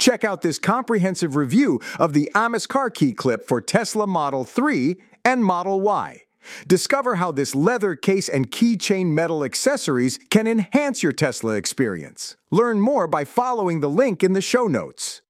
[0.00, 4.96] check out this comprehensive review of the Amiss car key clip for Tesla Model 3
[5.24, 6.22] and Model Y.
[6.66, 12.36] Discover how this leather case and keychain metal accessories can enhance your Tesla experience.
[12.50, 15.20] Learn more by following the link in the show notes.